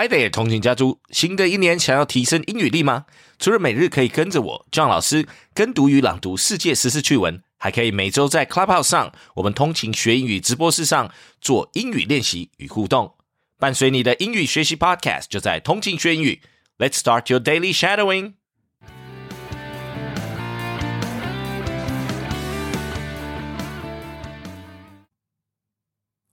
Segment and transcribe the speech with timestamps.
[0.00, 3.06] Hi there，通勤家族，新的一年想要提升英语力吗？
[3.36, 13.16] 除了每日可以跟着我 John 老师跟读与朗读世界时事趣闻，还可以每周在 Clubhouse 上我们通勤学英语直播室上做英语练习与互动。
[13.58, 16.42] 伴随你的英语学习 Podcast 就在通勤学英语。
[16.78, 18.34] Let's start your daily shadowing.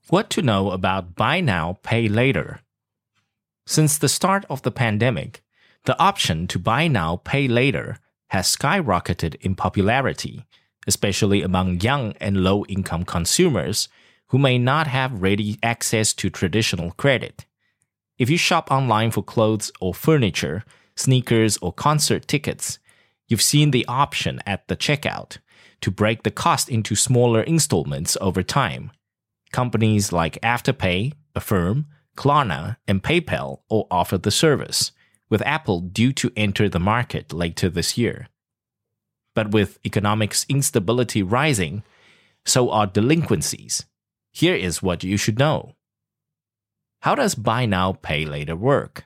[0.08, 2.60] What to know about buy now, pay later?
[3.66, 5.42] Since the start of the pandemic,
[5.84, 7.98] the option to buy now, pay later
[8.28, 10.44] has skyrocketed in popularity,
[10.86, 13.88] especially among young and low income consumers
[14.28, 17.44] who may not have ready access to traditional credit.
[18.18, 22.78] If you shop online for clothes or furniture, sneakers, or concert tickets,
[23.28, 25.38] you've seen the option at the checkout
[25.80, 28.90] to break the cost into smaller installments over time.
[29.52, 34.92] Companies like Afterpay, Affirm, Klarna, and PayPal all offer the service,
[35.28, 38.28] with Apple due to enter the market later this year.
[39.34, 41.82] But with economic instability rising,
[42.44, 43.84] so are delinquencies.
[44.32, 45.74] Here is what you should know.
[47.00, 49.04] How does buy now, pay later work?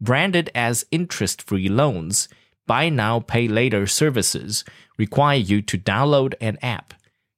[0.00, 2.28] Branded as interest free loans,
[2.66, 4.64] buy now, pay later services
[4.98, 6.94] require you to download an app,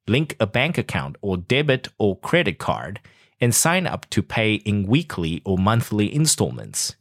[0.07, 3.01] link a bank account or debit or credit card,
[3.45, 6.97] and sign up to pay in weekly or monthly installments.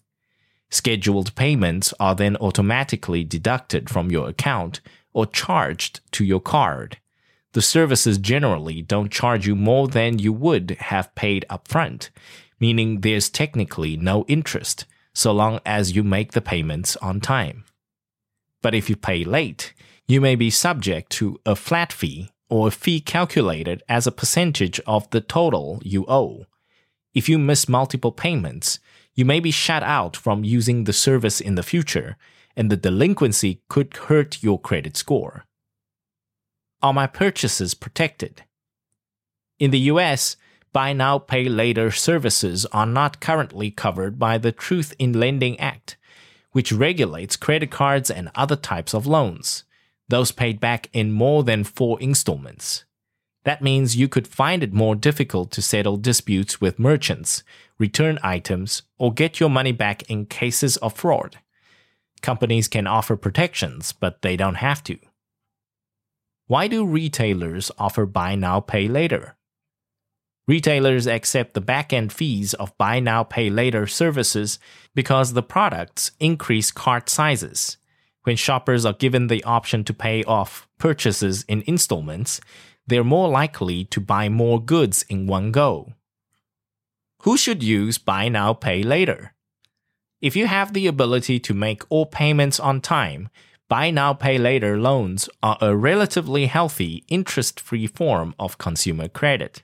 [0.70, 4.82] Scheduled payments are then automatically deducted from your account
[5.14, 6.98] or charged to your card.
[7.54, 12.10] The services generally don't charge you more than you would have paid upfront,
[12.60, 17.64] meaning there's technically no interest so long as you make the payments on time.
[18.62, 19.74] But if you pay late,
[20.10, 24.80] you may be subject to a flat fee or a fee calculated as a percentage
[24.86, 26.46] of the total you owe.
[27.12, 28.78] If you miss multiple payments,
[29.16, 32.16] you may be shut out from using the service in the future,
[32.56, 35.46] and the delinquency could hurt your credit score.
[36.84, 38.44] Are my purchases protected?
[39.58, 40.36] In the US,
[40.74, 45.98] buy now, pay later services are not currently covered by the Truth in Lending Act,
[46.52, 49.64] which regulates credit cards and other types of loans
[50.10, 52.86] those paid back in more than four installments.
[53.44, 57.44] That means you could find it more difficult to settle disputes with merchants,
[57.78, 61.40] return items, or get your money back in cases of fraud.
[62.22, 64.98] Companies can offer protections, but they don't have to.
[66.48, 69.36] Why do retailers offer buy now, pay later?
[70.48, 74.60] Retailers accept the back end fees of buy now, pay later services
[74.94, 77.78] because the products increase cart sizes
[78.24, 82.42] when shoppers are given the option to pay off purchases in installments,
[82.88, 85.94] they're more likely to buy more goods in one go.
[87.24, 89.34] Who should use buy now, pay later?
[90.22, 93.30] If you have the ability to make all payments on time,
[93.70, 99.64] buy now, pay later loans are a relatively healthy, interest free form of consumer credit.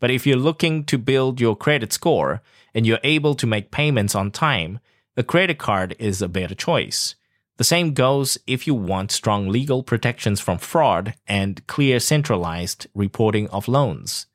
[0.00, 2.42] But if you're looking to build your credit score
[2.74, 4.80] and you're able to make payments on time,
[5.16, 7.14] a credit card is a better choice
[7.58, 13.48] the same goes if you want strong legal protections from fraud and clear centralized reporting
[13.50, 14.26] of loans.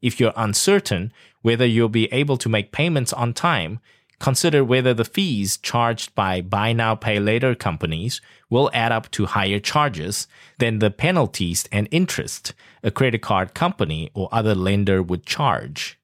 [0.00, 1.12] If you're uncertain
[1.42, 3.78] whether you'll be able to make payments on time,
[4.18, 9.26] consider whether the fees charged by buy now pay later companies will add up to
[9.26, 10.26] higher charges
[10.58, 15.98] than the penalties and interest a credit card company or other lender would charge.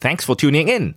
[0.00, 0.96] Thanks for tuning in.